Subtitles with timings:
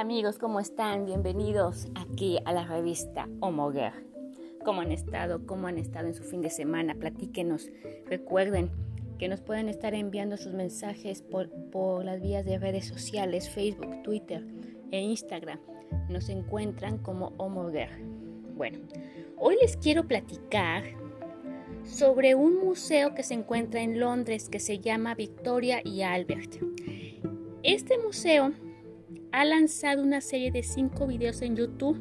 [0.00, 1.04] Amigos, ¿cómo están?
[1.04, 3.92] Bienvenidos aquí a la revista Homoguer.
[4.64, 5.44] ¿Cómo han estado?
[5.44, 6.94] ¿Cómo han estado en su fin de semana?
[6.94, 7.68] Platíquenos.
[8.06, 8.70] Recuerden
[9.18, 14.02] que nos pueden estar enviando sus mensajes por, por las vías de redes sociales, Facebook,
[14.02, 14.42] Twitter
[14.90, 15.60] e Instagram.
[16.08, 17.90] Nos encuentran como Homoguer.
[18.56, 18.78] Bueno,
[19.36, 20.84] hoy les quiero platicar
[21.84, 26.54] sobre un museo que se encuentra en Londres que se llama Victoria y Albert.
[27.62, 28.54] Este museo
[29.32, 31.98] ha lanzado una serie de cinco videos en YouTube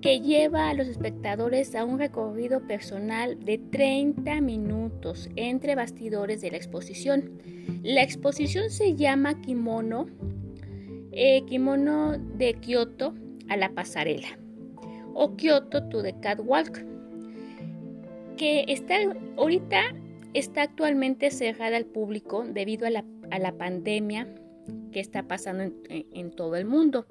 [0.00, 6.50] que lleva a los espectadores a un recorrido personal de 30 minutos entre bastidores de
[6.50, 7.40] la exposición.
[7.82, 10.06] La exposición se llama Kimono,
[11.12, 13.14] eh, Kimono de Kioto
[13.48, 14.38] a la pasarela
[15.14, 16.84] o Kyoto to the Catwalk,
[18.36, 18.96] que está
[19.36, 19.94] ahorita
[20.34, 24.28] está actualmente cerrada al público debido a la, a la pandemia
[24.92, 27.06] que está pasando en, todo el mundo.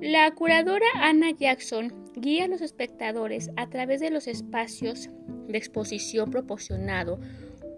[0.00, 5.10] La curadora Anna Jackson guía a los espectadores a través de los espacios
[5.48, 7.18] de exposición proporcionado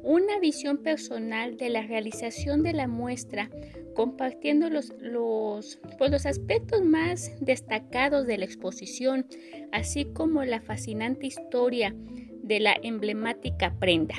[0.02, 3.50] una visión personal de la realización de la muestra,
[3.94, 9.26] compartiendo los, los, pues, los aspectos más destacados de la exposición,
[9.72, 11.94] así como la fascinante historia
[12.42, 14.14] de la emblemática prenda.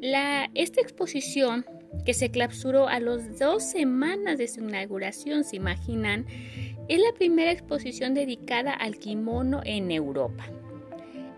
[0.00, 1.66] La, esta exposición
[2.04, 6.26] que se clausuró a las dos semanas de su inauguración, se imaginan,
[6.88, 10.46] es la primera exposición dedicada al kimono en Europa,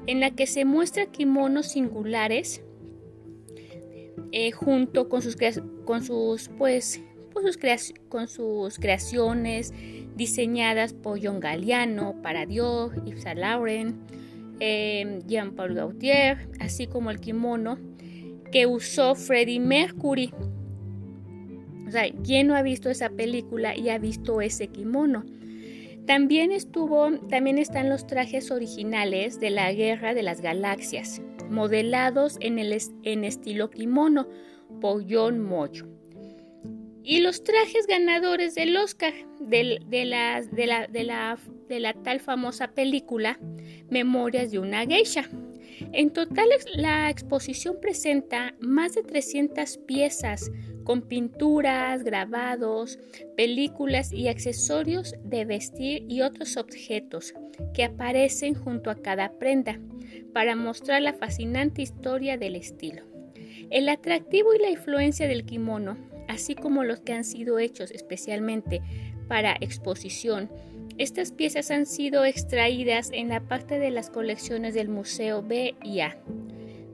[0.06, 2.62] en la que se muestra kimonos singulares
[4.32, 5.36] eh, junto con sus,
[5.84, 7.02] con sus, pues,
[8.08, 9.72] con sus creaciones
[10.14, 13.96] diseñadas por John Galliano, para Dior, Yves Saint Laurent,
[14.60, 17.78] eh, Jean-Paul Gaultier, así como el kimono
[18.50, 20.32] que usó Freddie Mercury.
[21.86, 25.24] O sea, ¿quién no ha visto esa película y ha visto ese kimono?
[26.06, 32.58] También estuvo, también están los trajes originales de la Guerra de las Galaxias, modelados en,
[32.58, 34.28] el, en estilo kimono
[34.80, 35.48] por John.
[37.02, 42.68] Y los trajes ganadores del Oscar de, de, la, de, la, de la tal famosa
[42.72, 43.38] película
[43.88, 45.28] Memorias de una geisha.
[45.92, 50.50] En total, la exposición presenta más de 300 piezas
[50.84, 52.98] con pinturas, grabados,
[53.36, 57.34] películas y accesorios de vestir y otros objetos
[57.74, 59.78] que aparecen junto a cada prenda
[60.32, 63.02] para mostrar la fascinante historia del estilo.
[63.70, 65.96] El atractivo y la influencia del kimono,
[66.28, 68.82] así como los que han sido hechos especialmente
[69.30, 70.50] para exposición
[70.98, 76.00] estas piezas han sido extraídas en la parte de las colecciones del Museo B y
[76.00, 76.18] A.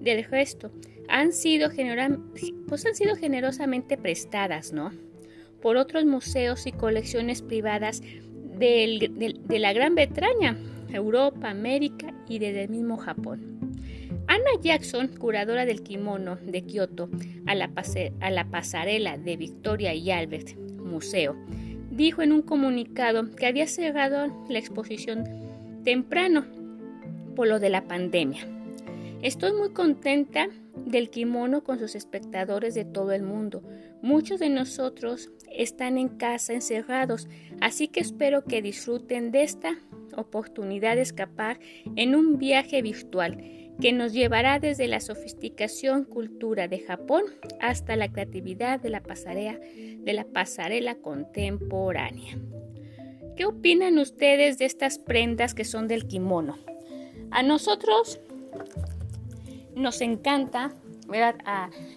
[0.01, 0.71] Del resto,
[1.09, 1.71] han sido,
[2.69, 4.93] pues han sido generosamente prestadas, ¿no?
[5.61, 10.57] Por otros museos y colecciones privadas de la Gran Bretaña,
[10.93, 13.59] Europa, América y desde el mismo Japón.
[14.29, 17.09] Anna Jackson, curadora del kimono de Kioto
[17.47, 17.73] a la,
[18.21, 21.35] a la pasarela de Victoria y Albert Museo,
[21.97, 25.25] dijo en un comunicado que había cerrado la exposición
[25.83, 26.45] temprano
[27.35, 28.47] por lo de la pandemia.
[29.23, 30.49] Estoy muy contenta
[30.85, 33.63] del kimono con sus espectadores de todo el mundo.
[34.03, 37.29] Muchos de nosotros están en casa encerrados,
[37.61, 39.75] así que espero que disfruten de esta
[40.17, 41.59] oportunidad de escapar
[41.97, 43.39] en un viaje virtual
[43.81, 47.25] que nos llevará desde la sofisticación cultura de Japón
[47.61, 52.39] hasta la creatividad de la pasarela, de la pasarela contemporánea.
[53.37, 56.57] ¿Qué opinan ustedes de estas prendas que son del kimono?
[57.31, 58.21] A nosotros
[59.75, 60.73] nos encanta,
[61.07, 61.35] ¿verdad?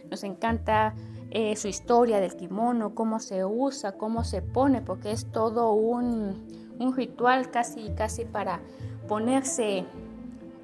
[0.09, 0.95] nos encanta
[1.31, 6.75] eh, su historia del kimono, cómo se usa, cómo se pone, porque es todo un,
[6.77, 8.59] un ritual casi, casi para
[9.07, 9.85] ponerse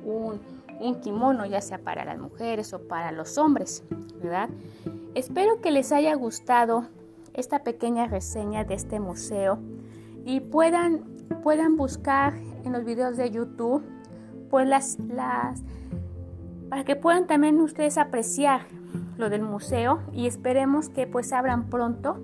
[0.03, 0.41] un,
[0.79, 3.83] un kimono, ya sea para las mujeres o para los hombres,
[4.21, 4.49] ¿verdad?
[5.13, 6.87] Espero que les haya gustado
[7.33, 9.59] esta pequeña reseña de este museo
[10.25, 11.03] y puedan,
[11.43, 12.33] puedan buscar
[12.63, 13.83] en los videos de YouTube
[14.49, 15.61] pues las, las
[16.69, 18.61] para que puedan también ustedes apreciar
[19.17, 22.19] lo del museo y esperemos que pues abran pronto